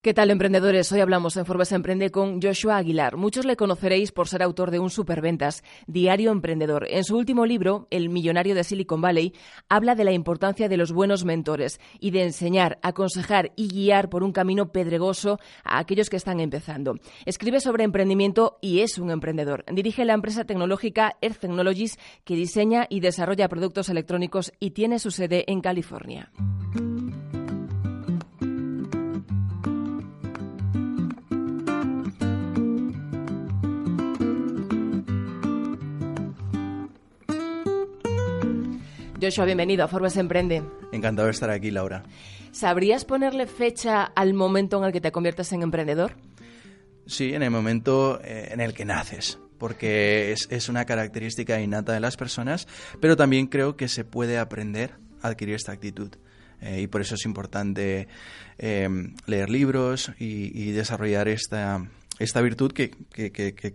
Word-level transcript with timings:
¿Qué 0.00 0.14
tal, 0.14 0.30
emprendedores? 0.30 0.90
Hoy 0.90 1.00
hablamos 1.00 1.36
en 1.36 1.44
Forbes 1.44 1.70
Emprende 1.72 2.10
con 2.10 2.40
Joshua 2.40 2.78
Aguilar. 2.78 3.18
Muchos 3.18 3.44
le 3.44 3.56
conoceréis 3.56 4.10
por 4.10 4.26
ser 4.26 4.42
autor 4.42 4.70
de 4.70 4.78
un 4.78 4.88
superventas, 4.88 5.62
Diario 5.86 6.30
Emprendedor. 6.30 6.86
En 6.88 7.04
su 7.04 7.18
último 7.18 7.44
libro, 7.44 7.88
El 7.90 8.08
millonario 8.08 8.54
de 8.54 8.64
Silicon 8.64 9.02
Valley, 9.02 9.34
habla 9.68 9.94
de 9.94 10.04
la 10.04 10.12
importancia 10.12 10.66
de 10.66 10.78
los 10.78 10.92
buenos 10.92 11.26
mentores 11.26 11.78
y 12.00 12.10
de 12.10 12.22
enseñar, 12.22 12.78
aconsejar 12.82 13.52
y 13.54 13.68
guiar 13.68 14.08
por 14.08 14.22
un 14.22 14.32
camino 14.32 14.72
pedregoso 14.72 15.38
a 15.62 15.78
aquellos 15.78 16.08
que 16.08 16.16
están 16.16 16.40
empezando. 16.40 16.94
Escribe 17.26 17.60
sobre 17.60 17.84
emprendimiento 17.84 18.56
y 18.62 18.80
es 18.80 18.96
un 18.96 19.10
emprendedor. 19.10 19.66
Dirige 19.70 20.06
la 20.06 20.14
empresa 20.14 20.44
tecnológica 20.44 21.18
Earth 21.20 21.38
Technologies 21.38 21.98
que 22.24 22.34
diseña 22.34 22.86
y 22.88 23.00
desarrolla 23.00 23.48
productos 23.48 23.90
electrónicos 23.90 24.52
y 24.58 24.70
tiene 24.70 24.98
su 24.98 25.10
sede 25.10 25.44
en 25.48 25.60
California. 25.60 26.32
Joshua, 39.22 39.44
bienvenido 39.44 39.84
a 39.84 39.88
Forbes 39.88 40.16
Emprende. 40.16 40.64
Encantado 40.90 41.26
de 41.26 41.30
estar 41.30 41.48
aquí, 41.48 41.70
Laura. 41.70 42.02
¿Sabrías 42.50 43.04
ponerle 43.04 43.46
fecha 43.46 44.02
al 44.02 44.34
momento 44.34 44.78
en 44.78 44.84
el 44.84 44.92
que 44.92 45.00
te 45.00 45.12
conviertes 45.12 45.52
en 45.52 45.62
emprendedor? 45.62 46.16
Sí, 47.06 47.32
en 47.32 47.44
el 47.44 47.52
momento 47.52 48.20
eh, 48.24 48.48
en 48.50 48.60
el 48.60 48.74
que 48.74 48.84
naces, 48.84 49.38
porque 49.58 50.32
es, 50.32 50.68
una 50.68 50.86
característica 50.86 51.60
innata 51.60 51.92
de 51.92 52.00
las 52.00 52.16
personas, 52.16 52.66
pero 53.00 53.16
también 53.16 53.46
creo 53.46 53.76
que 53.76 53.86
se 53.86 54.04
puede 54.04 54.38
aprender 54.38 54.94
a 55.20 55.28
adquirir 55.28 55.54
esta 55.54 55.70
actitud. 55.70 56.10
Eh, 56.60 56.80
y 56.80 56.86
por 56.88 57.00
eso 57.00 57.14
es 57.14 57.24
importante 57.24 58.08
eh, 58.58 58.88
leer 59.26 59.50
libros 59.50 60.10
y 60.18 60.72
desarrollar 60.72 61.28
esta, 61.28 61.86
esta 62.22 62.40
virtud 62.40 62.72
que, 62.72 62.90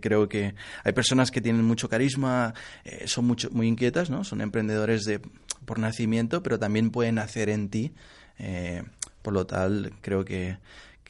creo 0.00 0.28
que 0.28 0.54
hay 0.84 0.92
personas 0.92 1.30
que 1.30 1.40
tienen 1.40 1.64
mucho 1.64 1.88
carisma, 1.88 2.54
eh, 2.84 3.06
son 3.06 3.26
mucho, 3.26 3.48
muy 3.50 3.66
inquietas, 3.68 4.10
¿no? 4.10 4.24
Son 4.24 4.40
emprendedores 4.40 5.04
de, 5.04 5.20
por 5.64 5.78
nacimiento, 5.78 6.42
pero 6.42 6.58
también 6.58 6.90
pueden 6.90 7.18
hacer 7.18 7.48
en 7.48 7.68
ti. 7.68 7.92
Eh, 8.38 8.82
por 9.22 9.34
lo 9.34 9.46
tal, 9.46 9.92
creo 10.00 10.24
que, 10.24 10.58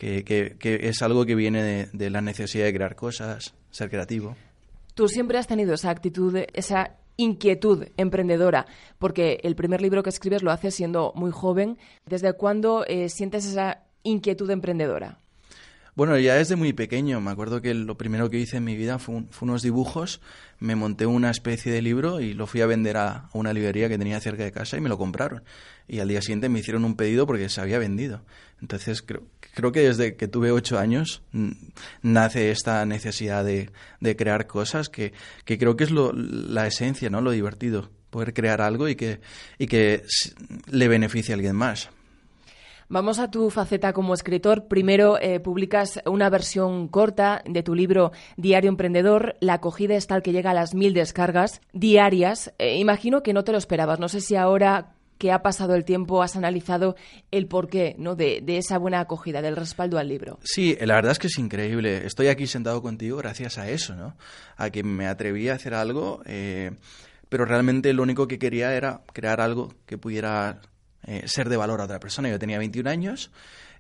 es 0.00 1.02
algo 1.02 1.26
que 1.26 1.34
viene 1.34 1.62
de, 1.62 1.88
de, 1.92 2.10
la 2.10 2.20
necesidad 2.20 2.64
de 2.64 2.74
crear 2.74 2.96
cosas, 2.96 3.54
ser 3.70 3.90
creativo. 3.90 4.36
Tú 4.94 5.08
siempre 5.08 5.38
has 5.38 5.46
tenido 5.46 5.74
esa 5.74 5.90
actitud, 5.90 6.36
esa 6.54 6.96
inquietud 7.18 7.88
emprendedora, 7.96 8.66
porque 8.98 9.40
el 9.42 9.54
primer 9.54 9.82
libro 9.82 10.02
que 10.02 10.08
escribes 10.08 10.42
lo 10.42 10.50
haces 10.50 10.74
siendo 10.74 11.12
muy 11.14 11.30
joven. 11.30 11.76
¿Desde 12.06 12.32
cuándo 12.32 12.84
eh, 12.86 13.10
sientes 13.10 13.44
esa 13.44 13.84
inquietud 14.02 14.48
emprendedora? 14.50 15.20
Bueno, 15.98 16.16
ya 16.16 16.36
desde 16.36 16.54
muy 16.54 16.72
pequeño. 16.72 17.20
Me 17.20 17.32
acuerdo 17.32 17.60
que 17.60 17.74
lo 17.74 17.98
primero 17.98 18.30
que 18.30 18.38
hice 18.38 18.58
en 18.58 18.62
mi 18.62 18.76
vida 18.76 19.00
fue, 19.00 19.24
unos 19.40 19.62
dibujos. 19.62 20.20
Me 20.60 20.76
monté 20.76 21.06
una 21.06 21.28
especie 21.28 21.72
de 21.72 21.82
libro 21.82 22.20
y 22.20 22.34
lo 22.34 22.46
fui 22.46 22.60
a 22.60 22.66
vender 22.66 22.96
a, 22.96 23.28
una 23.32 23.52
librería 23.52 23.88
que 23.88 23.98
tenía 23.98 24.20
cerca 24.20 24.44
de 24.44 24.52
casa 24.52 24.76
y 24.76 24.80
me 24.80 24.88
lo 24.88 24.96
compraron. 24.96 25.42
Y 25.88 25.98
al 25.98 26.06
día 26.06 26.22
siguiente 26.22 26.48
me 26.48 26.60
hicieron 26.60 26.84
un 26.84 26.94
pedido 26.94 27.26
porque 27.26 27.48
se 27.48 27.60
había 27.60 27.80
vendido. 27.80 28.22
Entonces 28.62 29.02
creo, 29.02 29.72
que 29.72 29.80
desde 29.80 30.14
que 30.14 30.28
tuve 30.28 30.52
ocho 30.52 30.78
años 30.78 31.24
nace 32.02 32.52
esta 32.52 32.86
necesidad 32.86 33.44
de, 33.44 33.68
crear 34.16 34.46
cosas 34.46 34.88
que, 34.88 35.12
que, 35.44 35.58
creo 35.58 35.76
que 35.76 35.82
es 35.82 35.90
lo, 35.90 36.12
la 36.12 36.68
esencia, 36.68 37.10
¿no? 37.10 37.22
Lo 37.22 37.32
divertido. 37.32 37.90
Poder 38.10 38.34
crear 38.34 38.60
algo 38.60 38.88
y 38.88 38.94
que, 38.94 39.18
y 39.58 39.66
que 39.66 40.04
le 40.70 40.86
beneficie 40.86 41.34
a 41.34 41.34
alguien 41.34 41.56
más. 41.56 41.90
Vamos 42.90 43.18
a 43.18 43.30
tu 43.30 43.50
faceta 43.50 43.92
como 43.92 44.14
escritor. 44.14 44.66
Primero 44.66 45.18
eh, 45.20 45.40
publicas 45.40 46.00
una 46.06 46.30
versión 46.30 46.88
corta 46.88 47.42
de 47.44 47.62
tu 47.62 47.74
libro 47.74 48.12
Diario 48.38 48.70
Emprendedor. 48.70 49.36
La 49.40 49.54
acogida 49.54 49.94
es 49.94 50.06
tal 50.06 50.22
que 50.22 50.32
llega 50.32 50.52
a 50.52 50.54
las 50.54 50.74
mil 50.74 50.94
descargas 50.94 51.60
diarias. 51.74 52.54
Eh, 52.58 52.78
imagino 52.78 53.22
que 53.22 53.34
no 53.34 53.44
te 53.44 53.52
lo 53.52 53.58
esperabas. 53.58 54.00
No 54.00 54.08
sé 54.08 54.22
si 54.22 54.36
ahora 54.36 54.94
que 55.18 55.32
ha 55.32 55.42
pasado 55.42 55.74
el 55.74 55.84
tiempo 55.84 56.22
has 56.22 56.34
analizado 56.34 56.96
el 57.30 57.46
porqué 57.46 57.94
¿no? 57.98 58.14
de, 58.14 58.42
esa 58.46 58.78
buena 58.78 59.00
acogida, 59.00 59.42
del 59.42 59.56
respaldo 59.56 59.98
al 59.98 60.08
libro. 60.08 60.38
Sí, 60.42 60.74
la 60.80 60.94
verdad 60.94 61.12
es 61.12 61.18
que 61.18 61.26
es 61.26 61.38
increíble. 61.38 62.06
Estoy 62.06 62.28
aquí 62.28 62.46
sentado 62.46 62.80
contigo 62.80 63.18
gracias 63.18 63.58
a 63.58 63.68
eso, 63.68 63.96
¿no? 63.96 64.16
A 64.56 64.70
que 64.70 64.82
me 64.82 65.08
atreví 65.08 65.50
a 65.50 65.54
hacer 65.54 65.74
algo, 65.74 66.22
eh, 66.24 66.70
pero 67.28 67.44
realmente 67.44 67.92
lo 67.92 68.02
único 68.02 68.26
que 68.26 68.38
quería 68.38 68.74
era 68.74 69.02
crear 69.12 69.42
algo 69.42 69.74
que 69.84 69.98
pudiera 69.98 70.62
eh, 71.06 71.26
ser 71.26 71.48
de 71.48 71.56
valor 71.56 71.80
a 71.80 71.84
otra 71.84 72.00
persona. 72.00 72.28
Yo 72.28 72.38
tenía 72.38 72.58
21 72.58 72.88
años, 72.88 73.30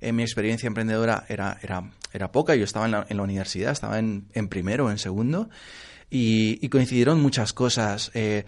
eh, 0.00 0.12
mi 0.12 0.22
experiencia 0.22 0.66
emprendedora 0.66 1.24
era, 1.28 1.58
era, 1.62 1.90
era 2.12 2.32
poca, 2.32 2.54
yo 2.54 2.64
estaba 2.64 2.86
en 2.86 3.16
la, 3.16 3.22
universidad, 3.22 3.72
estaba 3.72 3.98
en, 3.98 4.26
en 4.34 4.48
primero 4.48 4.86
o 4.86 4.90
en 4.90 4.98
segundo, 4.98 5.48
y, 6.10 6.68
coincidieron 6.68 7.20
muchas 7.20 7.52
cosas. 7.52 8.10
Eh, 8.14 8.44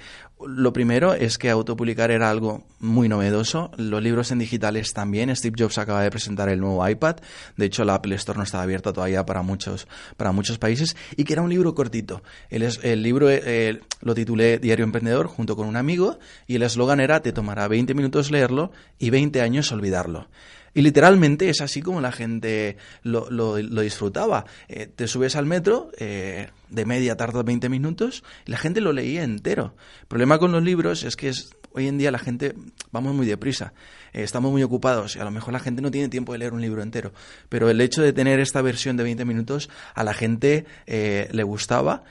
lo 0.46 0.72
primero 0.72 1.12
es 1.12 1.36
que 1.36 1.50
autopublicar 1.50 2.10
era 2.10 2.30
algo 2.30 2.64
muy 2.78 3.08
novedoso. 3.08 3.70
Los 3.76 4.02
libros 4.02 4.30
en 4.30 4.38
digitales 4.38 4.94
también. 4.94 5.34
Steve 5.36 5.56
Jobs 5.58 5.76
acaba 5.76 6.02
de 6.02 6.10
presentar 6.10 6.48
el 6.48 6.60
nuevo 6.60 6.86
iPad. 6.88 7.16
De 7.58 7.66
hecho, 7.66 7.84
la 7.84 7.96
Apple 7.96 8.14
Store 8.14 8.38
no 8.38 8.44
estaba 8.44 8.62
abierta 8.62 8.92
todavía 8.92 9.26
para 9.26 9.42
muchos, 9.42 9.86
para 10.16 10.32
muchos 10.32 10.58
países. 10.58 10.96
Y 11.16 11.24
que 11.24 11.34
era 11.34 11.42
un 11.42 11.50
libro 11.50 11.74
cortito. 11.74 12.22
El, 12.48 12.62
el 12.82 13.02
libro 13.02 13.28
eh, 13.28 13.80
lo 14.00 14.14
titulé 14.14 14.58
Diario 14.58 14.84
Emprendedor 14.84 15.26
junto 15.26 15.54
con 15.56 15.66
un 15.66 15.76
amigo. 15.76 16.18
Y 16.46 16.56
el 16.56 16.62
eslogan 16.62 17.00
era: 17.00 17.20
Te 17.20 17.32
tomará 17.32 17.68
20 17.68 17.92
minutos 17.92 18.30
leerlo 18.30 18.72
y 18.98 19.10
20 19.10 19.42
años 19.42 19.70
olvidarlo. 19.72 20.28
Y 20.74 20.82
literalmente 20.82 21.48
es 21.48 21.60
así 21.60 21.82
como 21.82 22.00
la 22.00 22.12
gente 22.12 22.76
lo, 23.02 23.30
lo, 23.30 23.56
disfrutaba. 23.56 24.44
Eh, 24.68 24.86
te 24.86 25.08
subes 25.08 25.36
al 25.36 25.46
metro, 25.46 25.90
eh, 25.98 26.48
de 26.68 26.84
media 26.86 27.16
tarda 27.16 27.42
20 27.42 27.68
minutos, 27.68 28.22
y 28.46 28.52
la 28.52 28.58
gente 28.58 28.80
lo 28.80 28.92
leía 28.92 29.24
entero. 29.24 29.74
El 30.02 30.06
problema 30.06 30.38
con 30.38 30.52
los 30.52 30.62
libros 30.62 31.02
es 31.02 31.16
que 31.16 31.28
es, 31.28 31.50
hoy 31.72 31.88
en 31.88 31.98
día 31.98 32.10
la 32.10 32.18
gente 32.18 32.54
vamos 32.92 33.14
muy 33.14 33.26
deprisa, 33.26 33.72
eh, 34.12 34.22
estamos 34.22 34.52
muy 34.52 34.62
ocupados 34.62 35.16
y 35.16 35.18
a 35.18 35.24
lo 35.24 35.30
mejor 35.30 35.52
la 35.52 35.60
gente 35.60 35.82
no 35.82 35.90
tiene 35.90 36.08
tiempo 36.08 36.32
de 36.32 36.38
leer 36.38 36.52
un 36.52 36.60
libro 36.60 36.82
entero. 36.82 37.12
Pero 37.48 37.68
el 37.68 37.80
hecho 37.80 38.02
de 38.02 38.12
tener 38.12 38.38
esta 38.38 38.62
versión 38.62 38.96
de 38.96 39.02
20 39.02 39.24
minutos 39.24 39.70
a 39.94 40.04
la 40.04 40.14
gente 40.14 40.66
le 40.86 41.42
gustaba 41.42 42.04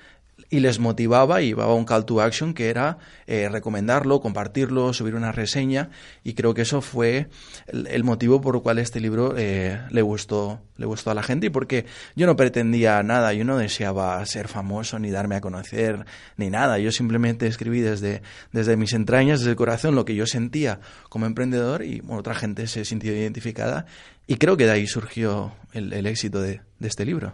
y 0.49 0.59
les 0.59 0.79
motivaba 0.79 1.41
y 1.41 1.47
llevaba 1.47 1.73
un 1.73 1.85
call 1.85 2.05
to 2.05 2.21
action 2.21 2.53
que 2.53 2.69
era 2.69 2.97
eh, 3.27 3.49
recomendarlo, 3.49 4.19
compartirlo, 4.19 4.93
subir 4.93 5.15
una 5.15 5.31
reseña 5.31 5.89
y 6.23 6.33
creo 6.33 6.53
que 6.53 6.63
eso 6.63 6.81
fue 6.81 7.29
el, 7.67 8.03
motivo 8.03 8.41
por 8.41 8.55
el 8.55 8.61
cual 8.61 8.79
este 8.79 8.99
libro 8.99 9.35
eh, 9.37 9.79
le 9.91 10.01
gustó 10.01 10.61
le 10.77 10.85
gustó 10.85 11.11
a 11.11 11.13
la 11.13 11.23
gente 11.23 11.47
y 11.47 11.49
porque 11.49 11.85
yo 12.15 12.25
no 12.25 12.35
pretendía 12.35 13.03
nada, 13.03 13.33
yo 13.33 13.43
no 13.43 13.57
deseaba 13.57 14.25
ser 14.25 14.47
famoso 14.47 14.97
ni 14.97 15.11
darme 15.11 15.35
a 15.35 15.41
conocer 15.41 16.05
ni 16.37 16.49
nada, 16.49 16.79
yo 16.79 16.91
simplemente 16.91 17.47
escribí 17.47 17.81
desde, 17.81 18.21
desde 18.53 18.77
mis 18.77 18.93
entrañas, 18.93 19.39
desde 19.39 19.51
el 19.51 19.57
corazón 19.57 19.95
lo 19.95 20.05
que 20.05 20.15
yo 20.15 20.25
sentía 20.25 20.79
como 21.09 21.25
emprendedor 21.25 21.83
y 21.83 22.01
otra 22.07 22.33
gente 22.33 22.65
se 22.67 22.85
sintió 22.85 23.13
identificada 23.13 23.85
y 24.25 24.37
creo 24.37 24.55
que 24.55 24.65
de 24.65 24.71
ahí 24.71 24.87
surgió 24.87 25.53
el, 25.73 26.05
éxito 26.05 26.41
de 26.41 26.61
este 26.79 27.05
libro. 27.05 27.33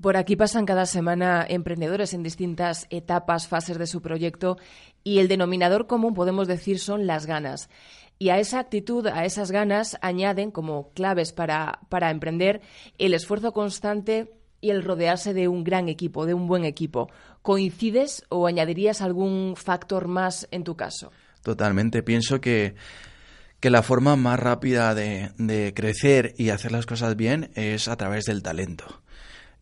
Por 0.00 0.16
aquí 0.16 0.36
pasan 0.36 0.66
cada 0.66 0.84
semana 0.84 1.44
emprendedores 1.48 2.12
en 2.12 2.22
distintas 2.22 2.86
etapas, 2.90 3.48
fases 3.48 3.78
de 3.78 3.86
su 3.86 4.02
proyecto 4.02 4.58
y 5.02 5.20
el 5.20 5.28
denominador 5.28 5.86
común, 5.86 6.12
podemos 6.12 6.48
decir, 6.48 6.78
son 6.78 7.06
las 7.06 7.26
ganas. 7.26 7.70
Y 8.18 8.28
a 8.28 8.38
esa 8.38 8.60
actitud, 8.60 9.06
a 9.06 9.24
esas 9.24 9.50
ganas, 9.50 9.98
añaden 10.02 10.50
como 10.50 10.90
claves 10.92 11.32
para, 11.32 11.80
para 11.88 12.10
emprender 12.10 12.60
el 12.98 13.14
esfuerzo 13.14 13.52
constante 13.52 14.32
y 14.60 14.70
el 14.70 14.82
rodearse 14.82 15.32
de 15.32 15.48
un 15.48 15.64
gran 15.64 15.88
equipo, 15.88 16.26
de 16.26 16.34
un 16.34 16.46
buen 16.46 16.64
equipo. 16.64 17.10
¿Coincides 17.42 18.24
o 18.28 18.46
añadirías 18.46 19.00
algún 19.00 19.54
factor 19.56 20.08
más 20.08 20.48
en 20.50 20.64
tu 20.64 20.76
caso? 20.76 21.10
Totalmente. 21.42 22.02
Pienso 22.02 22.40
que, 22.40 22.74
que 23.60 23.70
la 23.70 23.82
forma 23.82 24.16
más 24.16 24.40
rápida 24.40 24.94
de, 24.94 25.30
de 25.38 25.72
crecer 25.74 26.34
y 26.36 26.50
hacer 26.50 26.72
las 26.72 26.86
cosas 26.86 27.16
bien 27.16 27.50
es 27.54 27.88
a 27.88 27.96
través 27.96 28.24
del 28.24 28.42
talento. 28.42 29.02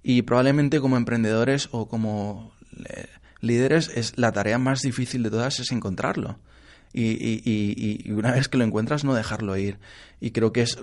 Y 0.05 0.23
probablemente 0.23 0.81
como 0.81 0.97
emprendedores 0.97 1.69
o 1.73 1.89
como 1.89 2.53
eh, 2.87 3.07
líderes 3.41 3.89
es 3.89 4.17
la 4.17 4.31
tarea 4.31 4.59
más 4.59 4.83
difícil 4.83 5.25
de 5.25 5.31
todas 5.31 5.59
es 5.59 5.73
encontrarlo. 5.73 6.39
y, 6.93 8.09
una 8.13 8.31
vez 8.31 8.49
que 8.49 8.57
lo 8.57 8.63
encuentras 8.63 9.03
no 9.03 9.15
dejarlo 9.15 9.57
ir. 9.57 9.79
Y 10.21 10.31
creo 10.31 10.53
que 10.53 10.63
es 10.63 10.79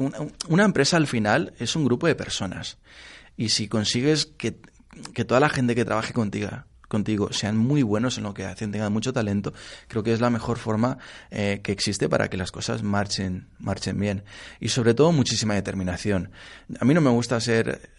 una 0.50 0.66
empresa 0.66 0.98
al 0.98 1.08
final 1.08 1.54
es 1.60 1.78
un 1.78 1.86
grupo 1.86 2.08
de 2.08 2.16
personas. 2.16 2.80
Y 3.38 3.50
si 3.50 3.70
consigues 3.70 4.26
que, 4.26 4.60
que 5.14 5.24
toda 5.24 5.40
la 5.40 5.48
gente 5.50 5.76
que 5.76 5.86
trabaje 5.86 6.12
contigo 6.12 6.50
contigo 6.92 7.32
sean 7.32 7.58
muy 7.58 7.82
buenos 7.82 8.18
en 8.18 8.26
lo 8.26 8.34
que 8.34 8.46
hacen, 8.46 8.72
tengan 8.72 8.94
mucho 8.94 9.14
talento, 9.14 9.54
creo 9.88 10.04
que 10.04 10.14
es 10.14 10.20
la 10.20 10.30
mejor 10.30 10.58
forma 10.58 10.98
eh, 11.32 11.62
que 11.64 11.72
existe 11.72 12.10
para 12.10 12.30
que 12.30 12.38
las 12.38 12.52
cosas 12.52 12.84
marchen, 12.84 13.48
marchen 13.60 13.98
bien. 13.98 14.24
Y 14.60 14.68
sobre 14.68 14.94
todo 14.94 15.12
muchísima 15.12 15.56
determinación. 15.56 16.32
A 16.80 16.86
mí 16.86 16.94
no 16.94 17.02
me 17.02 17.10
gusta 17.10 17.40
ser 17.40 17.90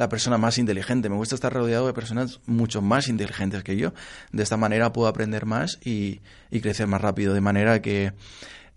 la 0.00 0.08
persona 0.08 0.38
más 0.38 0.56
inteligente. 0.56 1.10
Me 1.10 1.16
gusta 1.16 1.34
estar 1.34 1.52
rodeado 1.52 1.86
de 1.86 1.92
personas 1.92 2.40
mucho 2.46 2.80
más 2.80 3.06
inteligentes 3.08 3.62
que 3.62 3.76
yo. 3.76 3.92
De 4.32 4.42
esta 4.42 4.56
manera 4.56 4.94
puedo 4.94 5.06
aprender 5.06 5.44
más 5.44 5.78
y, 5.84 6.20
crecer 6.50 6.86
más 6.86 7.02
rápido. 7.02 7.34
De 7.34 7.42
manera 7.42 7.82
que 7.82 8.14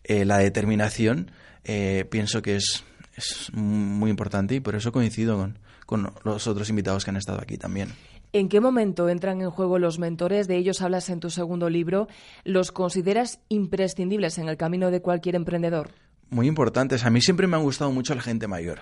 eh, 0.04 0.26
la 0.26 0.38
determinación 0.38 1.32
pienso 1.64 2.42
que 2.42 2.58
es, 2.58 2.84
es, 3.16 3.54
muy 3.54 4.10
importante 4.10 4.56
y 4.56 4.60
por 4.60 4.76
eso 4.76 4.92
coincido 4.92 5.38
con, 5.38 5.58
con 5.86 6.12
los 6.26 6.46
otros 6.46 6.70
invitados 6.70 7.06
que 7.06 7.12
han 7.12 7.16
estado 7.16 7.40
aquí 7.42 7.58
también. 7.58 7.94
¿En 8.34 8.50
qué 8.50 8.60
momento 8.60 9.08
entran 9.08 9.40
en 9.40 9.50
juego 9.50 9.80
los 9.80 10.00
mentores? 10.00 10.50
De 10.50 10.58
ellos 10.58 10.82
hablas 10.82 11.10
en 11.10 11.22
tu 11.22 11.30
segundo 11.30 11.70
libro. 11.70 12.10
¿Los 12.44 12.74
consideras 12.74 13.40
imprescindibles 13.48 14.40
en 14.40 14.50
el 14.50 14.58
camino 14.58 14.92
de 14.92 15.02
cualquier 15.02 15.36
emprendedor? 15.36 15.92
Muy 16.30 16.48
importantes. 16.48 17.06
A 17.06 17.10
mí 17.10 17.22
siempre 17.22 17.48
me 17.48 17.56
ha 17.56 17.60
gustado 17.60 17.92
mucho 17.92 18.14
la 18.14 18.22
gente 18.22 18.48
mayor. 18.48 18.80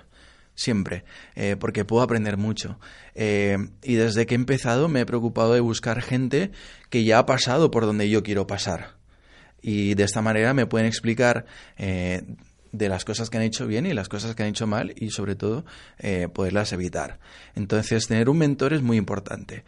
Siempre, 0.55 1.05
eh, 1.35 1.55
porque 1.59 1.85
puedo 1.85 2.03
aprender 2.03 2.37
mucho. 2.37 2.79
Eh, 3.15 3.57
y 3.83 3.95
desde 3.95 4.25
que 4.25 4.35
he 4.35 4.37
empezado 4.37 4.87
me 4.87 5.01
he 5.01 5.05
preocupado 5.05 5.53
de 5.53 5.59
buscar 5.59 6.01
gente 6.01 6.51
que 6.89 7.03
ya 7.03 7.19
ha 7.19 7.25
pasado 7.25 7.71
por 7.71 7.85
donde 7.85 8.09
yo 8.09 8.23
quiero 8.23 8.47
pasar. 8.47 8.95
Y 9.61 9.93
de 9.95 10.03
esta 10.03 10.21
manera 10.21 10.53
me 10.53 10.65
pueden 10.65 10.87
explicar 10.87 11.45
eh, 11.77 12.23
de 12.71 12.89
las 12.89 13.05
cosas 13.05 13.29
que 13.29 13.37
han 13.37 13.43
hecho 13.43 13.67
bien 13.67 13.85
y 13.85 13.93
las 13.93 14.09
cosas 14.09 14.35
que 14.35 14.43
han 14.43 14.49
hecho 14.49 14.67
mal 14.67 14.93
y 14.95 15.09
sobre 15.09 15.35
todo 15.35 15.65
poderlas 16.33 16.71
evitar. 16.73 17.19
Entonces 17.55 18.07
tener 18.07 18.29
un 18.29 18.37
mentor 18.37 18.73
es 18.73 18.81
muy 18.81 18.97
importante. 18.97 19.63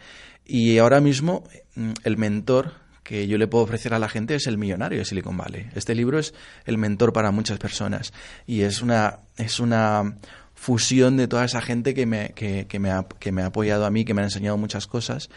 Y 0.46 0.78
ahora 0.78 1.00
mismo 1.00 1.44
mm, 1.76 1.92
el 2.04 2.18
mentor 2.18 2.74
que 3.04 3.28
yo 3.28 3.38
le 3.38 3.48
puedo 3.48 3.66
ofrecer 3.66 3.94
a 3.94 4.00
la 4.00 4.10
gente 4.10 4.36
es 4.36 4.48
el 4.48 4.58
millonario 4.58 5.00
de 5.00 5.06
Silicon 5.06 5.38
Valley. 5.38 5.70
Este 5.76 5.94
libro 5.94 6.20
es 6.20 6.34
el 6.66 6.78
mentor 6.78 7.12
para 7.14 7.32
muchas 7.32 7.60
personas 7.60 8.14
y 8.48 8.62
es 8.62 8.82
una, 8.82 9.20
es 9.38 9.60
una 9.60 10.18
fusión 10.64 11.18
de 11.18 11.28
toda 11.28 11.44
esa 11.44 11.62
gente 11.62 11.94
que 11.94 12.06
me, 12.06 12.30
que, 12.30 12.68
que 12.68 12.80
me, 12.80 12.90
ha, 12.90 13.06
que 13.20 13.34
me 13.34 13.42
ha 13.42 13.48
apoyado 13.48 13.86
a 13.86 13.92
mí, 13.92 14.06
que 14.06 14.14
me 14.14 14.22
ha 14.22 14.24
enseñado 14.24 14.58
muchas 14.58 14.88
cosas 14.88 15.30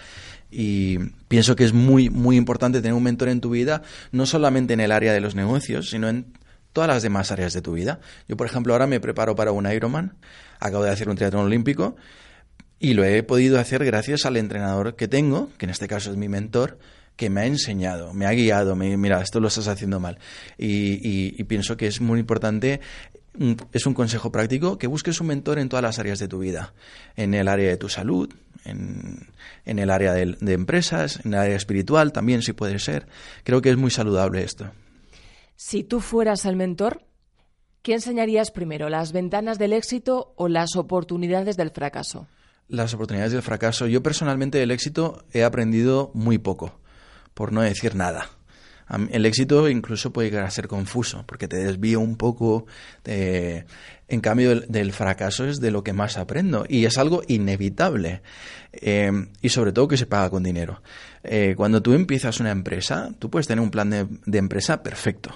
y 0.52 0.99
pienso 1.26 1.56
que 1.56 1.64
es 1.64 1.73
muy, 1.73 2.11
muy 2.11 2.37
importante 2.37 2.81
tener 2.81 2.94
un 2.94 3.02
mentor 3.02 3.28
en 3.28 3.40
tu 3.40 3.50
vida, 3.50 3.82
no 4.12 4.25
solamente 4.25 4.75
en 4.75 4.78
el 4.78 4.93
área 4.93 5.12
de 5.12 5.20
los 5.20 5.34
negocios, 5.34 5.90
sino 5.90 6.08
en 6.08 6.32
todas 6.73 6.87
las 6.87 7.02
demás 7.02 7.32
áreas 7.32 7.52
de 7.55 7.61
tu 7.61 7.73
vida. 7.73 7.99
Yo, 8.28 8.37
por 8.37 8.46
ejemplo, 8.46 8.73
ahora 8.73 8.87
me 8.87 9.00
preparo 9.00 9.34
para 9.34 9.50
un 9.50 9.69
Ironman, 9.69 10.14
acabo 10.61 10.84
de 10.84 10.90
hacer 10.90 11.08
un 11.08 11.17
triatlón 11.17 11.46
olímpico 11.46 11.96
y 12.79 12.94
lo 12.94 13.02
he 13.02 13.25
podido 13.25 13.58
hacer 13.58 13.84
gracias 13.84 14.26
al 14.26 14.37
entrenador 14.37 14.94
que 14.94 15.08
tengo, 15.08 15.50
que 15.58 15.67
en 15.67 15.70
este 15.70 15.88
caso 15.88 16.12
es 16.12 16.17
mi 16.17 16.29
mentor, 16.29 16.79
que 17.17 17.31
me 17.31 17.40
ha 17.40 17.46
enseñado, 17.46 18.12
me 18.12 18.26
ha 18.26 18.32
guiado, 18.32 18.76
me, 18.76 18.96
mira, 18.96 19.20
esto 19.22 19.40
lo 19.40 19.49
estás 19.49 19.69
haciendo 19.69 19.99
mal. 19.99 20.19
Y, 20.58 21.43
pienso 21.44 21.76
que 21.76 21.87
es 21.87 22.00
muy 22.00 22.20
importante, 22.20 22.81
es 23.72 23.86
un 23.86 23.94
consejo 23.94 24.32
práctico, 24.32 24.78
que 24.78 24.86
busques 24.86 25.20
un 25.20 25.28
mentor 25.28 25.58
en 25.58 25.68
todas 25.68 25.82
las 25.82 25.98
áreas 25.98 26.18
de 26.18 26.28
tu 26.28 26.38
vida, 26.38 26.74
en 27.16 27.34
el 27.34 27.48
área 27.48 27.68
de 27.68 27.76
tu 27.76 27.88
salud, 27.88 28.32
en, 28.64 29.28
el 29.64 29.90
área 29.90 30.12
de, 30.12 30.36
de 30.40 30.52
empresas, 30.52 31.20
en 31.24 31.34
el 31.34 31.40
área 31.40 31.56
espiritual 31.56 32.12
también, 32.12 32.42
si 32.42 32.52
puede 32.52 32.78
ser. 32.78 33.06
Creo 33.44 33.62
que 33.62 33.70
es 33.70 33.76
muy 33.76 33.90
saludable 33.90 34.42
esto. 34.42 34.70
Si 35.56 35.84
tú 35.84 36.00
fueras 36.00 36.44
el 36.44 36.56
mentor, 36.56 37.02
¿qué 37.82 37.94
enseñarías 37.94 38.50
primero, 38.50 38.88
las 38.88 39.12
ventanas 39.12 39.58
del 39.58 39.72
éxito 39.72 40.34
o 40.36 40.48
las 40.48 40.76
oportunidades 40.76 41.56
del 41.56 41.70
fracaso? 41.70 42.26
Las 42.68 42.92
oportunidades 42.94 43.32
del 43.32 43.42
fracaso. 43.42 43.86
Yo 43.86 44.02
personalmente 44.02 44.58
del 44.58 44.70
éxito 44.70 45.24
he 45.32 45.44
aprendido 45.44 46.10
muy 46.14 46.38
poco, 46.38 46.78
por 47.32 47.52
no 47.52 47.62
decir 47.62 47.94
nada. 47.94 48.35
El 49.10 49.26
éxito 49.26 49.68
incluso 49.68 50.12
puede 50.12 50.30
llegar 50.30 50.44
a 50.44 50.50
ser 50.50 50.68
confuso, 50.68 51.24
porque 51.26 51.48
te 51.48 51.56
desvía 51.56 51.98
un 51.98 52.16
poco. 52.16 52.66
En 54.08 54.20
cambio, 54.20 54.60
del, 54.60 54.92
fracaso 54.92 55.44
es 55.46 55.60
de 55.60 55.72
lo 55.72 55.82
que 55.82 55.92
más 55.92 56.16
aprendo 56.16 56.64
y 56.68 56.84
es 56.84 56.96
algo 56.96 57.22
inevitable. 57.26 58.22
Eh, 58.72 59.10
y 59.40 59.48
sobre 59.48 59.72
todo 59.72 59.88
que 59.88 59.96
se 59.96 60.06
paga 60.06 60.30
con 60.30 60.44
dinero. 60.44 60.80
Eh, 61.24 61.54
cuando 61.56 61.82
tú 61.82 61.92
empiezas 61.92 62.38
una 62.38 62.52
empresa, 62.52 63.10
tú 63.18 63.30
puedes 63.30 63.48
tener 63.48 63.62
un 63.62 63.70
plan 63.70 63.90
de, 63.90 64.38
empresa 64.38 64.82
perfecto. 64.82 65.34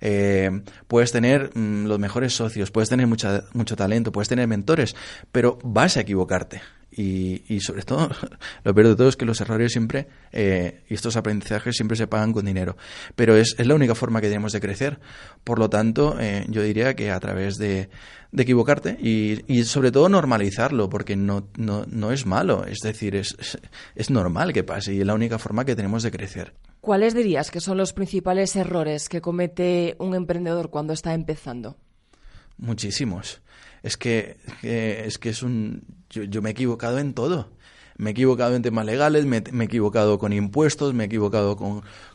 Eh, 0.00 0.62
puedes 0.88 1.12
tener 1.12 1.50
mm, 1.54 1.86
los 1.86 1.98
mejores 1.98 2.34
socios, 2.34 2.70
puedes 2.70 2.88
tener 2.88 3.06
mucho 3.06 3.76
talento, 3.76 4.12
puedes 4.12 4.28
tener 4.28 4.48
mentores, 4.48 4.96
pero 5.30 5.58
vas 5.62 5.98
a 5.98 6.00
equivocarte. 6.00 6.62
Y, 6.96 7.60
sobre 7.60 7.82
todo, 7.82 8.08
lo 8.64 8.74
peor 8.74 8.88
de 8.88 8.96
todo 8.96 9.08
es 9.08 9.16
que 9.16 9.26
los 9.26 9.40
errores 9.40 9.72
siempre, 9.72 10.08
eh, 10.32 10.82
y 10.88 10.94
estos 10.94 11.16
aprendizajes 11.16 11.76
siempre 11.76 11.96
se 11.96 12.06
pagan 12.06 12.32
con 12.32 12.46
dinero. 12.46 12.76
Pero 13.14 13.36
es, 13.36 13.54
la 13.58 13.74
única 13.74 13.94
forma 13.94 14.20
que 14.20 14.28
tenemos 14.28 14.52
de 14.52 14.60
crecer. 14.60 14.98
Por 15.44 15.58
lo 15.58 15.68
tanto, 15.68 16.16
eh, 16.18 16.46
yo 16.48 16.62
diría 16.62 16.94
que 16.94 17.10
a 17.10 17.20
través 17.20 17.56
de, 17.58 17.90
equivocarte 18.34 18.96
y, 18.98 19.64
sobre 19.64 19.92
todo 19.92 20.08
normalizarlo, 20.08 20.88
porque 20.88 21.16
no, 21.16 21.48
no, 21.56 22.12
es 22.12 22.24
malo. 22.24 22.64
Es 22.64 22.78
decir, 22.82 23.14
es, 23.14 23.36
es 23.94 24.10
normal 24.10 24.52
que 24.52 24.64
pase 24.64 24.94
y 24.94 25.00
es 25.00 25.06
la 25.06 25.14
única 25.14 25.38
forma 25.38 25.64
que 25.64 25.76
tenemos 25.76 26.02
de 26.02 26.10
crecer. 26.10 26.54
¿Cuáles 26.80 27.14
dirías 27.14 27.50
que 27.50 27.60
son 27.60 27.76
los 27.76 27.92
principales 27.92 28.56
errores 28.56 29.08
que 29.08 29.20
comete 29.20 29.96
un 29.98 30.14
emprendedor 30.14 30.70
cuando 30.70 30.92
está 30.92 31.14
empezando? 31.14 31.76
Muchísimos 32.58 33.42
es 33.86 33.96
que, 33.96 34.38
es 34.62 35.18
que 35.18 35.28
es 35.28 35.42
un 35.42 35.84
yo, 36.24 36.42
me 36.42 36.50
he 36.50 36.52
equivocado 36.52 36.98
en 36.98 37.14
todo 37.14 37.48
me 37.98 38.10
he 38.10 38.12
equivocado 38.12 38.54
en 38.54 38.60
temas 38.60 38.84
legales, 38.84 39.24
me, 39.24 39.38
he 39.38 39.64
equivocado 39.64 40.18
con 40.18 40.34
impuestos, 40.34 40.92
me 40.92 41.04
he 41.04 41.06
equivocado 41.06 41.56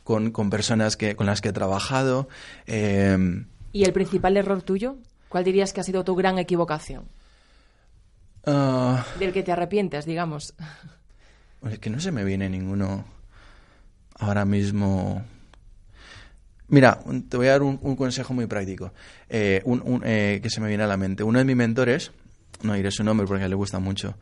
con, 0.04 0.50
personas 0.52 0.96
que, 0.96 1.16
con 1.16 1.26
las 1.26 1.42
que 1.42 1.50
he 1.50 1.54
trabajado. 1.54 2.30
Em, 2.68 3.48
¿Y 3.74 3.86
el 3.86 3.92
principal 3.92 4.38
error 4.38 4.62
tuyo? 4.62 4.98
¿Cuál 5.28 5.44
dirías 5.44 5.74
que 5.74 5.82
ha 5.82 5.84
sido 5.84 6.04
tu 6.04 6.14
gran 6.14 6.38
equivocación? 6.38 7.06
Ah. 8.46 9.04
Del 9.18 9.34
que 9.34 9.42
te 9.42 9.54
arrepientes, 9.54 10.06
digamos. 10.06 10.54
Es 11.68 11.80
que 11.80 11.90
no 11.90 12.00
se 12.00 12.12
me 12.12 12.24
viene 12.24 12.48
ninguno 12.48 13.04
ahora 14.20 14.46
mismo 14.46 15.26
Mira, 16.72 17.00
te 17.28 17.36
voy 17.36 17.48
a 17.48 17.52
dar 17.52 17.64
un, 17.64 17.78
consejo 17.98 18.34
muy 18.34 18.46
práctico 18.46 18.94
eh, 19.30 19.62
eh, 20.06 20.40
que 20.42 20.50
se 20.50 20.62
me 20.62 20.70
viene 20.70 20.84
a 20.84 20.88
la 20.88 20.96
mente. 20.96 21.22
Uno 21.22 21.40
de 21.40 21.44
mis 21.44 21.58
mentores, 21.58 22.14
no 22.64 22.74
diré 22.74 22.92
su 22.92 23.04
nombre 23.04 23.28
porque 23.28 23.48
le 23.48 23.56
gusta 23.56 23.80
mucho, 23.80 24.16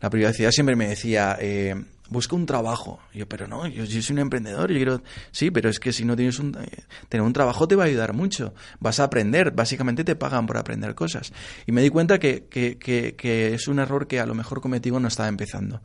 la 0.00 0.10
privacidad 0.10 0.50
siempre 0.50 0.76
me 0.76 0.88
decía, 0.88 1.36
eh, 1.40 1.74
busca 2.10 2.36
un 2.36 2.44
trabajo. 2.44 3.00
yo, 3.14 3.26
pero 3.28 3.46
no, 3.46 3.66
yo, 3.66 3.86
soy 3.86 4.12
un 4.12 4.18
emprendedor, 4.18 4.70
yo 4.70 4.76
quiero... 4.76 5.02
Sí, 5.30 5.50
pero 5.50 5.70
es 5.70 5.78
que 5.78 5.92
si 5.92 6.04
no 6.04 6.16
tienes 6.16 6.38
un... 6.38 6.56
Eh, 6.60 6.84
tener 7.08 7.24
un 7.24 7.32
trabajo 7.32 7.66
te 7.66 7.76
va 7.76 7.84
a 7.84 7.86
ayudar 7.86 8.12
mucho. 8.12 8.52
Vas 8.80 9.00
a 9.00 9.04
aprender, 9.04 9.52
básicamente 9.52 10.04
te 10.04 10.16
pagan 10.16 10.46
por 10.46 10.58
aprender 10.58 10.94
cosas. 10.94 11.32
Y 11.66 11.72
me 11.72 11.82
di 11.82 11.88
cuenta 11.88 12.18
que, 12.18 12.46
que, 12.50 12.76
que, 12.78 13.54
es 13.54 13.68
un 13.68 13.78
error 13.78 14.06
que 14.06 14.20
a 14.20 14.26
lo 14.26 14.34
mejor 14.34 14.60
cometí 14.60 14.90
cuando 14.90 15.08
estaba 15.08 15.28
empezando. 15.28 15.80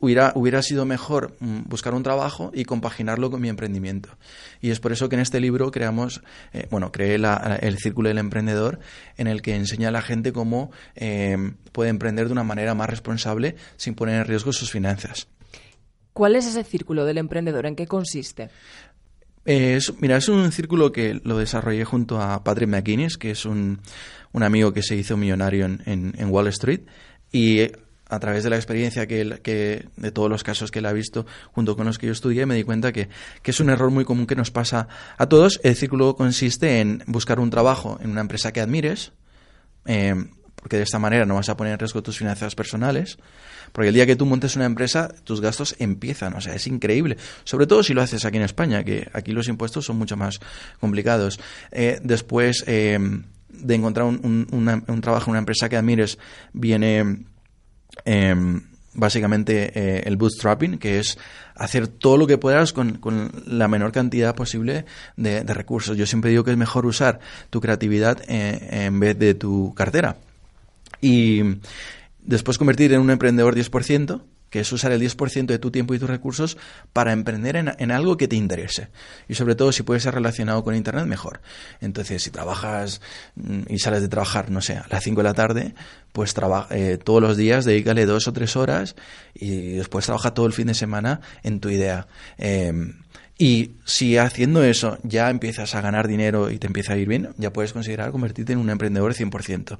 Hubiera, 0.00 0.32
hubiera 0.34 0.62
sido 0.62 0.84
mejor 0.84 1.34
mm, 1.40 1.62
buscar 1.66 1.94
un 1.94 2.02
trabajo 2.02 2.50
y 2.54 2.64
compaginarlo 2.64 3.30
con 3.30 3.40
mi 3.40 3.48
emprendimiento. 3.48 4.10
Y 4.60 4.70
es 4.70 4.80
por 4.80 4.92
eso 4.92 5.08
que 5.08 5.16
en 5.16 5.20
este 5.20 5.40
libro 5.40 5.70
creamos, 5.70 6.22
eh, 6.52 6.68
bueno, 6.70 6.92
creé 6.92 7.14
el 7.14 7.78
Círculo 7.78 8.08
del 8.08 8.18
Emprendedor, 8.18 8.80
en 9.16 9.28
el 9.28 9.40
que 9.40 9.56
enseña 9.56 9.88
a 9.88 9.92
la 9.92 10.02
gente 10.02 10.32
cómo 10.32 10.70
eh, 10.94 11.54
puede 11.72 11.90
emprender 11.90 12.26
de 12.26 12.32
una 12.32 12.44
manera 12.44 12.74
más 12.74 12.90
responsable 12.90 13.56
sin 13.76 13.94
poner 13.94 14.20
en 14.20 14.26
riesgo 14.26 14.52
sus 14.52 14.70
finanzas. 14.70 15.28
¿Cuál 16.14 16.36
es 16.36 16.46
ese 16.46 16.62
círculo 16.62 17.04
del 17.04 17.18
emprendedor? 17.18 17.66
¿En 17.66 17.74
qué 17.74 17.86
consiste? 17.86 18.48
mira, 20.00 20.16
es 20.16 20.28
un 20.30 20.52
círculo 20.52 20.90
que 20.90 21.20
lo 21.22 21.36
desarrollé 21.36 21.84
junto 21.84 22.22
a 22.22 22.42
Patrick 22.42 22.70
McGuinness, 22.70 23.18
que 23.18 23.32
es 23.32 23.44
un, 23.44 23.80
amigo 24.32 24.72
que 24.72 24.82
se 24.82 24.96
hizo 24.96 25.18
millonario 25.18 25.66
en, 25.66 26.30
Wall 26.30 26.46
Street. 26.46 26.82
Y 27.32 27.62
a 28.08 28.20
través 28.20 28.44
de 28.44 28.50
la 28.50 28.56
experiencia 28.56 29.06
que, 29.08 29.40
que, 29.42 29.88
de 29.96 30.12
todos 30.12 30.30
los 30.30 30.44
casos 30.44 30.70
que 30.70 30.78
él 30.78 30.86
ha 30.86 30.92
visto 30.92 31.26
junto 31.52 31.76
con 31.76 31.84
los 31.84 31.98
que 31.98 32.06
yo 32.06 32.12
estudié, 32.12 32.46
me 32.46 32.54
di 32.54 32.62
cuenta 32.62 32.92
que, 32.92 33.08
es 33.42 33.60
un 33.60 33.68
error 33.68 33.90
muy 33.90 34.04
común 34.04 34.26
que 34.26 34.36
nos 34.36 34.52
pasa 34.52 34.86
a 35.18 35.28
todos. 35.28 35.60
El 35.64 35.74
círculo 35.74 36.14
consiste 36.14 36.80
en 36.80 37.02
buscar 37.06 37.40
un 37.40 37.50
trabajo 37.50 37.98
en 38.00 38.10
una 38.10 38.20
empresa 38.20 38.52
que 38.52 38.60
admires, 38.60 39.12
eh, 39.84 40.14
porque 40.64 40.78
de 40.78 40.84
esta 40.84 40.98
manera 40.98 41.26
no 41.26 41.34
vas 41.34 41.50
a 41.50 41.58
poner 41.58 41.74
en 41.74 41.78
riesgo 41.78 42.02
tus 42.02 42.16
finanzas 42.16 42.54
personales. 42.54 43.18
Porque 43.72 43.88
el 43.88 43.94
día 43.94 44.06
que 44.06 44.16
tú 44.16 44.24
montes 44.24 44.56
una 44.56 44.64
empresa, 44.64 45.14
tus 45.24 45.42
gastos 45.42 45.76
empiezan, 45.78 46.32
o 46.32 46.40
sea, 46.40 46.54
es 46.54 46.66
increíble. 46.66 47.18
Sobre 47.44 47.66
todo 47.66 47.82
si 47.82 47.92
lo 47.92 48.00
haces 48.00 48.24
aquí 48.24 48.38
en 48.38 48.44
España, 48.44 48.82
que 48.82 49.06
aquí 49.12 49.32
los 49.32 49.48
impuestos 49.48 49.84
son 49.84 49.98
mucho 49.98 50.16
más 50.16 50.40
complicados. 50.80 51.38
Eh, 51.70 52.00
después 52.02 52.64
eh, 52.66 52.98
de 53.50 53.74
encontrar 53.74 54.06
un, 54.06 55.00
trabajo 55.02 55.26
en 55.26 55.32
una 55.32 55.40
empresa 55.40 55.68
que 55.68 55.76
admires, 55.76 56.18
viene... 56.54 57.26
Eh, 58.06 58.34
básicamente 58.94 59.72
eh, 59.74 60.02
el 60.06 60.16
bootstrapping, 60.16 60.78
que 60.78 60.98
es 60.98 61.18
hacer 61.54 61.88
todo 61.88 62.16
lo 62.16 62.26
que 62.26 62.38
puedas 62.38 62.72
con, 62.72 63.00
la 63.46 63.68
menor 63.68 63.92
cantidad 63.92 64.34
posible 64.34 64.86
de, 65.16 65.42
recursos. 65.42 65.96
Yo 65.96 66.06
siempre 66.06 66.30
digo 66.30 66.44
que 66.44 66.52
es 66.52 66.56
mejor 66.56 66.86
usar 66.86 67.20
tu 67.50 67.60
creatividad 67.60 68.22
eh, 68.28 68.86
en 68.86 68.98
vez 68.98 69.18
de 69.18 69.34
tu 69.34 69.74
cartera. 69.74 70.16
Y 71.04 71.42
después 72.22 72.56
convertir 72.56 72.94
en 72.94 73.00
un 73.02 73.10
emprendedor 73.10 73.54
10%, 73.54 74.22
que 74.48 74.60
es 74.60 74.72
usar 74.72 74.90
el 74.90 75.02
10% 75.02 75.44
de 75.44 75.58
tu 75.58 75.70
tiempo 75.70 75.92
y 75.92 75.98
tus 75.98 76.08
recursos 76.08 76.56
para 76.94 77.12
emprender 77.12 77.56
en, 77.56 77.90
algo 77.90 78.16
que 78.16 78.26
te 78.26 78.36
interese. 78.36 78.88
Y 79.28 79.34
sobre 79.34 79.54
todo, 79.54 79.70
si 79.70 79.82
puede 79.82 80.00
ser 80.00 80.14
relacionado 80.14 80.64
con 80.64 80.74
Internet, 80.74 81.04
mejor. 81.04 81.42
Entonces, 81.82 82.22
si 82.22 82.30
trabajas 82.30 83.02
mm, 83.34 83.64
y 83.68 83.80
sales 83.80 84.00
de 84.00 84.08
trabajar, 84.08 84.50
no 84.50 84.62
sé, 84.62 84.78
a 84.78 84.86
las 84.88 85.04
5 85.04 85.20
de 85.20 85.24
la 85.24 85.34
tarde, 85.34 85.74
pues 86.12 86.34
eh, 86.70 86.98
todos 87.04 87.20
los 87.20 87.36
días 87.36 87.66
dedícale 87.66 88.06
dos 88.06 88.26
o 88.26 88.32
tres 88.32 88.56
horas 88.56 88.96
y 89.34 89.72
después 89.72 90.06
trabaja 90.06 90.32
todo 90.32 90.46
el 90.46 90.54
fin 90.54 90.68
de 90.68 90.74
semana 90.74 91.20
en 91.42 91.60
tu 91.60 91.68
idea. 91.68 92.06
Em, 92.38 93.03
y 93.36 93.72
si 93.84 94.16
haciendo 94.16 94.62
eso 94.62 94.98
ya 95.02 95.28
empiezas 95.28 95.74
a 95.74 95.80
ganar 95.80 96.06
dinero 96.06 96.50
y 96.50 96.58
te 96.58 96.68
empieza 96.68 96.92
a 96.92 96.96
ir 96.96 97.08
bien, 97.08 97.30
ya 97.36 97.52
puedes 97.52 97.72
considerar 97.72 98.12
convertirte 98.12 98.52
en 98.52 98.60
un 98.60 98.70
emprendedor 98.70 99.12
100%, 99.12 99.78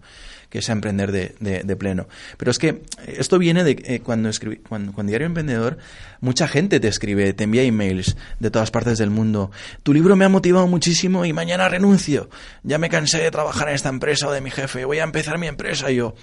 que 0.50 0.58
es 0.58 0.68
emprender 0.68 1.12
de, 1.12 1.34
de, 1.38 1.76
pleno. 1.76 2.08
Pero 2.37 2.50
es 2.50 2.58
que 2.58 2.82
esto 3.06 3.38
viene 3.38 3.62
de 3.62 3.80
eh, 3.84 4.00
cuando, 4.00 4.28
escribí, 4.28 4.56
cuando, 4.56 4.92
cuando 4.92 5.11
Diario 5.11 5.28
Emprendedor, 5.28 5.78
mucha 6.20 6.49
gente 6.49 6.80
te 6.80 6.88
escribe, 6.88 7.32
te 7.32 7.44
envía 7.44 7.62
emails 7.62 8.16
de 8.40 8.50
todas 8.50 8.73
partes 8.73 8.99
del 8.99 9.11
mundo. 9.11 9.52
Tu 9.84 9.94
libro 9.94 10.16
me 10.16 10.25
ha 10.25 10.28
motivado 10.28 10.66
muchísimo 10.66 11.25
y 11.25 11.32
mañana 11.32 11.68
renuncio. 11.68 12.28
Ya 12.64 12.78
me 12.78 12.88
cansé 12.88 13.23
de 13.23 13.30
trabajar 13.30 13.68
en 13.68 13.76
esta 13.76 13.88
empresa 13.88 14.26
o 14.26 14.32
de 14.32 14.40
mi 14.40 14.50
jefe. 14.50 14.84
Voy 14.84 14.99
a 14.99 15.04
empezar 15.04 15.38
mi 15.38 15.46
empresa. 15.46 15.92
Y 15.92 15.96
yo, 15.96 16.16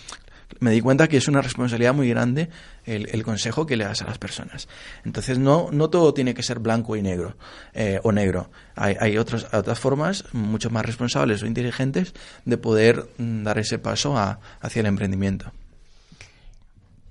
me 0.60 0.72
di 0.72 0.82
cuenta 0.82 1.08
que 1.08 1.18
es 1.18 1.28
una 1.28 1.42
responsabilidad 1.42 1.94
muy 1.94 2.10
grande 2.10 2.50
el, 2.86 3.24
consejo 3.24 3.66
que 3.66 3.78
le 3.78 3.86
das 3.86 4.02
a 4.02 4.06
las 4.06 4.18
personas. 4.18 4.68
Entonces, 5.06 5.40
no, 5.40 5.70
no 5.72 5.90
todo 5.90 6.14
tiene 6.14 6.34
que 6.34 6.44
ser 6.44 6.60
blanco 6.60 6.96
y 6.96 7.02
negro 7.02 7.36
eh, 7.74 8.00
o 8.04 8.12
negro. 8.12 8.50
Hay, 8.76 8.96
hay 9.00 9.18
otras, 9.18 9.54
otras 9.54 9.80
formas 9.80 10.26
mucho 10.34 10.70
más 10.70 10.86
responsables 10.86 11.44
o 11.44 11.46
inteligentes 11.46 12.14
de 12.46 12.58
poder 12.58 13.10
mm, 13.18 13.44
dar 13.44 13.60
ese 13.60 13.80
paso 13.80 14.18
hacia 14.18 14.80
el 14.80 14.86
emprendimiento. 14.86 15.52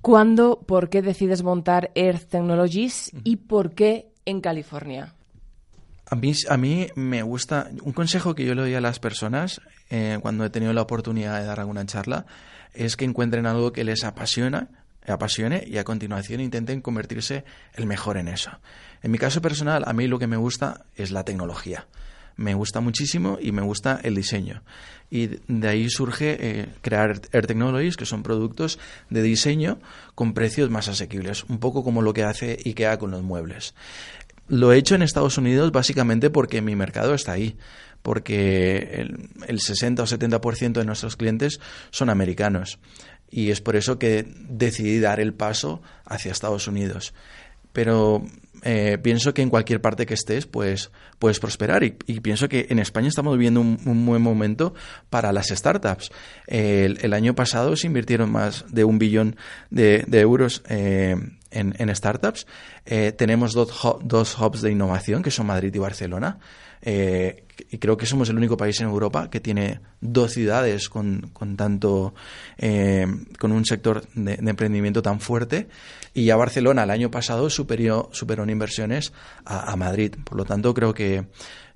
¿Cuándo, 0.01 0.61
por 0.67 0.89
qué 0.89 1.03
decides 1.03 1.43
montar 1.43 1.91
Earth 1.95 2.29
Technologies 2.31 3.13
y 3.23 3.37
por 3.37 3.75
qué 3.75 4.09
en 4.25 4.41
California? 4.41 5.15
A 6.07 6.17
mí, 6.17 6.33
a 6.49 6.57
mí 6.57 6.89
me 6.97 7.23
gusta, 7.23 7.71
un 7.83 7.93
consejo 7.93 8.35
que 8.35 8.45
yo 8.45 8.55
le 8.55 8.63
doy 8.63 8.75
a 8.75 8.81
las 8.81 8.99
personas 8.99 9.61
eh, 9.91 10.19
cuando 10.23 10.45
he 10.45 10.51
tenido 10.51 10.73
la 10.73 10.83
oportunidad 10.83 11.39
de 11.39 11.47
dar 11.47 11.61
alguna 11.61 11.87
charla 11.87 12.27
es 12.75 12.97
que 12.97 13.05
encuentren 13.05 13.47
algo 13.47 13.73
que 13.73 13.85
les 13.85 14.05
apasiona, 14.05 14.69
apasione 15.07 15.65
y 15.67 15.79
a 15.79 15.85
continuación 15.85 16.41
intenten 16.41 16.81
convertirse 16.81 17.45
el 17.75 17.87
mejor 17.87 18.17
en 18.17 18.29
eso. 18.29 18.51
En 19.03 19.11
mi 19.11 19.19
caso 19.19 19.41
personal, 19.41 19.85
a 19.87 19.93
mí 19.93 20.07
lo 20.07 20.19
que 20.19 20.27
me 20.27 20.37
gusta 20.37 20.85
es 20.97 21.11
la 21.11 21.25
tecnología. 21.25 21.87
Me 22.37 22.55
gusta 22.55 22.81
muchísimo 22.81 23.39
y 23.41 23.53
me 23.53 23.63
gusta 23.63 24.01
el 24.03 24.15
diseño. 24.15 24.63
Y 25.11 25.39
de 25.49 25.69
ahí 25.69 25.91
surge 25.91 26.37
eh, 26.41 26.69
crear 26.81 27.21
Air 27.33 27.47
Technologies, 27.47 27.97
que 27.97 28.07
son 28.07 28.23
productos 28.23 28.79
de 29.11 29.23
diseño 29.23 29.79
con 30.15 30.33
precios 30.33 30.71
más 30.71 30.89
asequibles, 30.89 31.45
un 31.45 31.59
poco 31.59 31.83
como 31.85 32.03
lo 32.03 32.15
que 32.15 32.25
hace 32.25 32.59
IKEA 32.65 32.99
con 32.99 33.11
los 33.11 33.23
muebles. 33.23 33.75
Lo 34.49 34.73
he 34.73 34.79
hecho 34.79 34.95
en 34.95 35.03
Estados 35.03 35.39
Unidos 35.39 35.71
básicamente 35.71 36.31
porque 36.31 36.63
mi 36.63 36.77
mercado 36.77 37.15
está 37.15 37.33
ahí 37.33 37.57
porque 38.03 39.07
el, 39.47 39.61
60 39.61 40.03
o 40.03 40.07
70% 40.07 40.73
de 40.73 40.85
nuestros 40.85 41.17
clientes 41.17 41.61
son 41.91 42.11
americanos. 42.11 42.79
Y 43.31 43.51
es 43.51 43.61
por 43.61 43.77
eso 43.77 43.99
que 43.99 44.27
decidí 44.49 44.99
dar 44.99 45.21
el 45.21 45.35
paso 45.35 45.83
hacia 46.05 46.33
Estados 46.33 46.67
Unidos. 46.67 47.15
Pero 47.73 48.25
eh, 48.63 48.99
pienso 49.01 49.33
que 49.33 49.43
en 49.43 49.51
cualquier 49.51 49.81
parte 49.81 50.07
que 50.07 50.15
estés, 50.15 50.47
pues 50.47 50.91
puedes 51.19 51.39
prosperar. 51.39 51.85
Y, 51.85 51.93
pienso 51.93 52.49
que 52.49 52.67
en 52.71 52.81
España 52.81 53.09
estamos 53.09 53.35
viviendo 53.37 53.61
un, 53.61 54.07
buen 54.07 54.23
momento 54.23 54.75
para 55.09 55.33
las 55.33 55.49
startups. 55.49 56.11
el, 56.47 57.13
año 57.13 57.35
pasado 57.35 57.77
se 57.77 57.87
invirtieron 57.87 58.33
más 58.33 58.65
de 58.69 58.85
un 58.85 58.99
billón 58.99 59.37
de, 59.71 60.05
euros 60.11 60.63
eh, 60.69 61.15
en, 61.51 61.95
startups. 61.95 62.47
Eh, 62.87 63.13
tenemos 63.13 63.53
dos, 63.53 63.71
dos 64.03 64.39
hubs 64.39 64.63
de 64.63 64.71
innovación, 64.71 65.23
que 65.23 65.31
son 65.31 65.47
Madrid 65.47 65.75
y 65.75 65.79
Barcelona. 65.79 66.39
Eh, 66.83 67.45
y 67.71 67.79
creo 67.79 67.97
que 67.97 68.07
somos 68.07 68.31
el 68.31 68.37
único 68.39 68.57
país 68.57 68.81
en 68.81 68.89
Europa 68.89 69.29
que 69.29 69.39
tiene 69.39 69.81
dos 70.01 70.33
ciudades 70.33 70.89
con, 70.89 71.31
con 71.35 71.55
tanto 71.55 72.15
eh, 72.57 73.07
con 73.39 73.53
un 73.53 73.67
sector 73.67 74.03
de, 74.15 74.35
emprendimiento 74.35 75.03
tan 75.03 75.21
fuerte 75.21 75.69
y 76.15 76.25
ya 76.25 76.37
Barcelona 76.37 76.85
el 76.85 76.91
año 76.91 77.11
pasado 77.11 77.51
superó, 77.51 78.09
superó 78.13 78.45
en 78.45 78.51
inversiones 78.51 79.13
a, 79.45 79.77
Madrid 79.77 80.15
por 80.25 80.39
lo 80.39 80.47
tanto 80.47 80.73
creo 80.73 80.95
que 80.95 81.27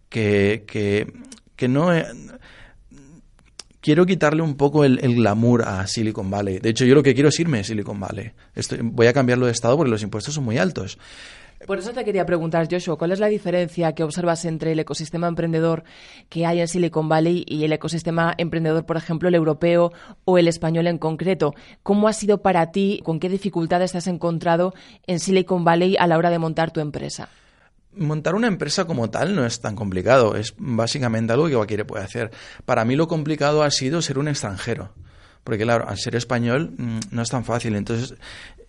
que, 0.09 0.65
que, 1.57 1.69
no 1.69 1.93
eh, 1.93 2.07
quiero 3.85 4.07
quitarle 4.07 4.41
un 4.41 4.55
poco 4.55 4.83
el, 4.83 4.99
glamour 5.15 5.63
a 5.69 5.87
Silicon 5.87 6.31
Valley. 6.31 6.59
De 6.59 6.71
hecho, 6.71 6.87
yo 6.87 6.95
lo 6.95 7.03
que 7.03 7.13
quiero 7.13 7.29
es 7.29 7.39
irme 7.39 7.59
a 7.59 7.65
Silicon 7.65 8.01
Valley. 8.01 8.33
voy 8.83 9.07
a 9.09 9.13
cambiarlo 9.13 9.45
de 9.45 9.53
estado 9.53 9.77
porque 9.77 9.91
los 9.91 10.03
impuestos 10.03 10.33
son 10.33 10.45
muy 10.45 10.57
altos. 10.57 10.99
Por 11.67 11.79
eso 11.79 11.93
te 11.93 12.03
quería 12.03 12.25
preguntar, 12.25 12.67
Joshua, 12.71 12.97
¿cuál 12.97 13.13
es 13.13 13.21
la 13.21 13.27
diferencia 13.27 13.95
que 13.95 14.03
observas 14.03 14.47
entre 14.47 14.73
el 14.73 14.79
ecosistema 14.79 15.29
emprendedor 15.29 15.85
que 16.31 16.47
hay 16.47 16.61
en 16.61 16.69
Silicon 16.69 17.11
Valley 17.11 17.45
y 17.47 17.65
el 17.65 17.73
ecosistema 17.75 18.35
emprendedor, 18.39 18.87
por 18.87 18.97
ejemplo, 18.97 19.29
el 19.29 19.35
europeo 19.35 19.93
o 20.25 20.39
el 20.39 20.49
español 20.49 20.87
en 20.87 20.97
concreto? 20.97 21.55
¿Cómo 21.83 22.09
ha 22.09 22.15
sido 22.15 22.41
para 22.41 22.71
ti, 22.71 23.03
con 23.05 23.21
qué 23.21 23.29
dificultades 23.29 23.93
te 23.93 23.99
has 23.99 24.07
encontrado 24.07 24.73
en 25.07 25.21
Silicon 25.21 25.63
Valley 25.63 25.97
a 25.99 26.07
la 26.07 26.17
hora 26.17 26.31
de 26.31 26.39
montar 26.39 26.71
tu 26.71 26.81
empresa? 26.81 27.29
Montar 27.97 28.35
una 28.35 28.49
empresa 28.49 28.87
como 28.87 29.11
tal 29.11 29.35
no 29.35 29.45
es 29.45 29.61
tan 29.61 29.77
complicado, 29.77 30.37
es 30.37 30.55
básicamente 30.59 31.33
algo 31.33 31.49
que 31.49 31.55
cualquiera 31.55 31.87
puede 31.87 32.05
hacer. 32.05 32.31
Para 32.65 32.85
mí 32.85 32.97
lo 32.97 33.09
complicado 33.09 33.63
ha 33.63 33.71
sido 33.71 34.03
ser 34.03 34.19
un 34.19 34.29
extranjero 34.29 34.91
porque 35.45 35.63
claro, 35.65 35.87
al 35.89 35.99
ser 35.99 36.17
español 36.17 36.73
mm, 36.77 36.99
no 37.11 37.23
es 37.23 37.29
tan 37.29 37.45
fácil. 37.45 37.77
Entonces, 37.77 38.15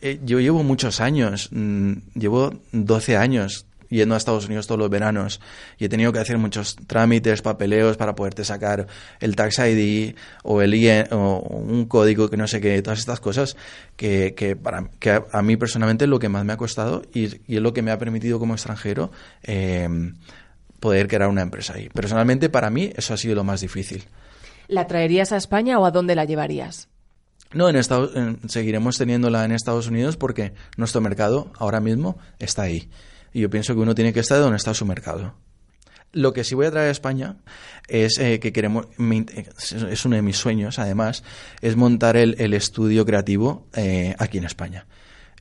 eh, 0.02 0.20
yo 0.24 0.40
llevo 0.40 0.62
muchos 0.62 1.00
años, 1.00 1.50
mm, 1.52 1.94
llevo 2.14 2.54
12 2.74 3.18
años 3.18 3.66
yendo 3.96 4.16
a 4.16 4.18
Estados 4.18 4.46
Unidos 4.46 4.68
todos 4.68 4.80
los 4.80 4.90
veranos 4.90 5.42
y 5.78 5.86
he 5.86 5.90
tenido 5.90 6.12
que 6.14 6.20
hacer 6.20 6.38
muchos 6.38 6.76
trámites, 6.88 7.42
papeleos 7.42 7.98
para 7.98 8.16
poderte 8.16 8.44
sacar 8.44 8.88
el 9.20 9.36
Tax 9.36 9.60
ID 9.60 10.16
o 10.44 10.62
el 10.62 10.74
IE, 10.74 11.08
o 11.12 11.40
un 11.40 11.86
código 11.86 12.30
que 12.30 12.38
no 12.38 12.48
sé 12.48 12.62
qué, 12.62 12.82
todas 12.82 13.00
estas 13.00 13.20
cosas 13.20 13.56
que, 13.96 14.34
que, 14.36 14.56
para, 14.56 14.90
que 15.00 15.22
a, 15.32 15.42
mí 15.42 15.58
personalmente 15.58 16.06
es 16.06 16.10
lo 16.10 16.20
que 16.20 16.30
más 16.30 16.46
me 16.46 16.54
ha 16.54 16.58
costado 16.58 17.02
y, 17.14 17.26
es 17.26 17.40
lo 17.48 17.74
que 17.74 17.82
me 17.82 17.92
ha 17.92 17.98
permitido 17.98 18.40
como 18.40 18.54
extranjero 18.54 19.12
eh, 19.44 19.88
poder 20.80 21.08
crear 21.08 21.30
una 21.30 21.42
empresa 21.42 21.74
ahí. 21.76 21.90
Personalmente 21.90 22.50
para 22.50 22.70
mí 22.70 22.92
eso 22.96 23.14
ha 23.14 23.18
sido 23.18 23.36
lo 23.36 23.44
más 23.44 23.62
difícil. 23.62 24.04
¿La 24.68 24.88
traerías 24.88 25.32
a 25.32 25.38
España 25.38 25.80
o 25.80 25.86
a 25.86 25.92
dónde 25.92 26.16
la 26.16 26.26
llevarías? 26.26 26.90
No, 27.54 27.70
en 27.70 27.76
Estados, 27.76 28.12
seguiremos 28.48 28.98
teniéndola 28.98 29.46
en 29.46 29.52
Estados 29.52 29.88
Unidos 29.88 30.18
porque 30.18 30.54
nuestro 30.78 31.02
mercado 31.02 31.52
ahora 31.58 31.80
mismo 31.80 32.18
está 32.40 32.64
ahí. 32.64 32.90
Y 33.36 33.42
yo 33.42 33.50
pienso 33.50 33.76
que 33.76 33.82
uno 33.82 33.94
tiene 33.94 34.14
que 34.14 34.22
estar 34.22 34.40
donde 34.40 34.56
está 34.56 34.74
su 34.74 34.86
mercado. 34.86 35.36
Lo 36.14 36.32
que 36.32 36.46
sí 36.46 36.56
voy 36.56 36.68
a 36.68 36.72
traer 36.72 36.88
a 36.88 36.92
España 36.92 37.36
es 37.90 38.18
eh, 38.18 38.40
que 38.40 38.54
queremos, 38.54 38.88
es 38.98 40.06
uno 40.06 40.16
de 40.16 40.22
mis 40.22 40.38
sueños 40.38 40.80
además, 40.80 41.22
es 41.60 41.76
montar 41.76 42.16
el, 42.16 42.54
estudio 42.54 43.06
creativo 43.06 43.68
eh, 43.76 44.16
aquí 44.20 44.38
en 44.38 44.46
España. 44.46 44.88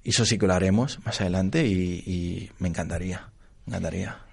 Y 0.02 0.10
eso 0.10 0.26
sí 0.26 0.38
que 0.38 0.48
lo 0.48 0.54
haremos 0.54 0.98
más 1.04 1.20
adelante 1.20 1.68
y, 1.68 2.02
y 2.04 2.50
me 2.58 2.66
encantaría, 2.66 3.28
me 3.64 3.76
encantaría. 3.76 4.23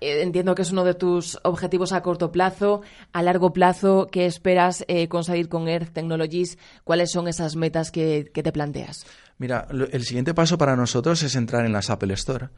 Eh, 0.00 0.22
entiendo 0.22 0.54
que 0.54 0.62
es 0.62 0.70
uno 0.70 0.84
de 0.84 0.94
tus 0.94 1.38
objetivos 1.42 1.92
a 1.92 2.02
corto 2.02 2.30
plazo. 2.30 2.82
A 3.12 3.22
largo 3.22 3.52
plazo, 3.52 4.08
¿qué 4.10 4.26
esperas 4.26 4.84
eh, 4.88 5.08
conseguir 5.08 5.48
con 5.48 5.68
Earth 5.68 5.92
Technologies? 5.92 6.58
¿Cuáles 6.84 7.10
son 7.10 7.28
esas 7.28 7.56
metas 7.56 7.90
que, 7.90 8.30
te 8.32 8.52
planteas? 8.52 9.06
Mira, 9.38 9.66
el 9.70 10.04
siguiente 10.04 10.34
paso 10.34 10.58
para 10.58 10.76
nosotros 10.76 11.22
es 11.22 11.34
entrar 11.36 11.64
en 11.64 11.72
las 11.72 11.90
Apple 11.90 12.14
Store. 12.14 12.48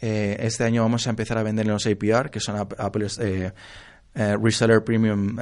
Eh, 0.00 0.36
este 0.40 0.64
año 0.64 0.82
vamos 0.82 1.06
a 1.06 1.10
empezar 1.10 1.38
a 1.38 1.42
vender 1.42 1.66
en 1.66 1.72
los 1.72 1.86
APR, 1.86 2.30
que 2.30 2.40
son 2.40 2.56
Apple 2.56 3.08
Reseller 4.14 4.84
Premium 4.84 5.36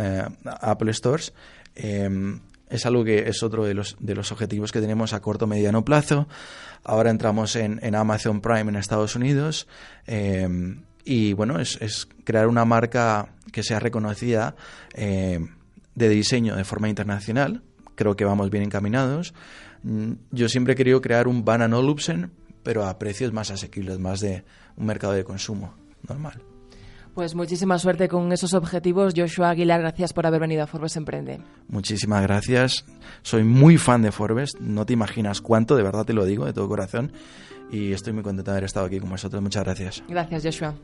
Apple 0.44 0.92
Stores. 0.92 1.32
es 1.74 2.86
algo 2.86 3.04
que 3.04 3.28
es 3.28 3.42
otro 3.42 3.64
de 3.64 3.74
los, 3.74 3.96
de 4.00 4.14
los 4.14 4.30
objetivos 4.32 4.72
que 4.72 4.80
tenemos 4.80 5.12
a 5.12 5.20
corto 5.20 5.46
mediano 5.46 5.84
plazo. 5.84 6.28
Ahora 6.84 7.10
entramos 7.10 7.56
en, 7.56 7.80
en 7.82 7.94
Amazon 7.94 8.40
Prime 8.40 8.68
en 8.70 8.76
Estados 8.76 9.16
Unidos. 9.16 9.66
Y 11.04 11.32
bueno, 11.34 11.60
es, 11.60 12.08
crear 12.24 12.48
una 12.48 12.64
marca 12.64 13.28
que 13.52 13.62
sea 13.62 13.78
reconocida 13.78 14.56
eh, 14.94 15.38
de 15.94 16.08
diseño 16.08 16.56
de 16.56 16.64
forma 16.64 16.88
internacional. 16.88 17.62
Creo 17.94 18.16
que 18.16 18.24
vamos 18.24 18.50
bien 18.50 18.64
encaminados. 18.64 19.34
Mm, 19.82 20.12
yo 20.30 20.48
siempre 20.48 20.72
he 20.72 20.76
querido 20.76 21.00
crear 21.00 21.28
un 21.28 21.44
Van 21.44 21.72
Olufsen, 21.72 22.30
pero 22.62 22.86
a 22.86 22.98
precios 22.98 23.32
más 23.32 23.50
asequibles, 23.50 23.98
más 23.98 24.20
de 24.20 24.44
un 24.76 24.86
mercado 24.86 25.12
de 25.12 25.24
consumo 25.24 25.74
normal. 26.08 26.53
Pues 27.14 27.36
muchísima 27.36 27.78
suerte 27.78 28.08
con 28.08 28.32
esos 28.32 28.54
objetivos. 28.54 29.14
Joshua 29.16 29.50
Aguilar, 29.50 29.80
gracias 29.80 30.12
por 30.12 30.26
haber 30.26 30.40
venido 30.40 30.64
a 30.64 30.66
Forbes 30.66 30.96
Emprende. 30.96 31.40
Muchísimas 31.68 32.22
gracias. 32.22 32.84
Soy 33.22 33.44
muy 33.44 33.78
fan 33.78 34.02
de 34.02 34.10
Forbes. 34.10 34.54
No 34.60 34.84
te 34.84 34.94
imaginas 34.94 35.40
cuánto, 35.40 35.76
de 35.76 35.84
verdad 35.84 36.04
te 36.04 36.12
lo 36.12 36.24
digo, 36.24 36.44
de 36.44 36.52
todo 36.52 36.68
corazón. 36.68 37.12
Y 37.70 37.92
estoy 37.92 38.12
muy 38.12 38.24
contento 38.24 38.50
de 38.50 38.56
haber 38.56 38.64
estado 38.64 38.86
aquí 38.86 38.98
con 38.98 39.10
vosotros. 39.10 39.40
Muchas 39.40 39.62
gracias. 39.62 40.02
Gracias, 40.08 40.42
Joshua. 40.42 40.74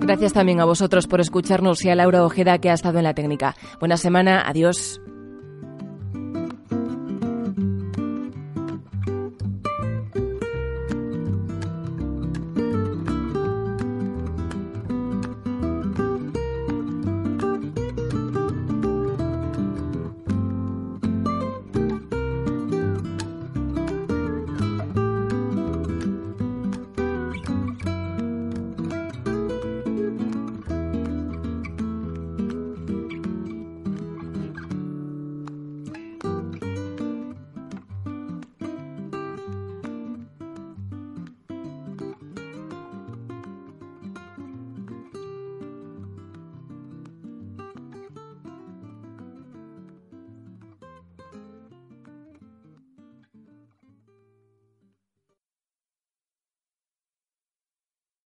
Gracias 0.00 0.32
también 0.32 0.58
a 0.58 0.64
vosotros 0.64 1.06
por 1.06 1.20
escucharnos 1.20 1.84
y 1.84 1.90
a 1.90 1.94
Laura 1.94 2.24
Ojeda 2.24 2.58
que 2.58 2.70
ha 2.70 2.74
estado 2.74 2.98
en 2.98 3.04
la 3.04 3.14
técnica. 3.14 3.54
Buena 3.78 3.96
semana, 3.96 4.42
adiós. 4.44 5.00